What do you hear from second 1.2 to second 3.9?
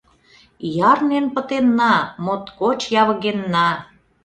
пытенна, моткоч явыгенна.